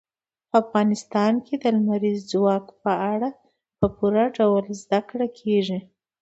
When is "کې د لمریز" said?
1.45-2.19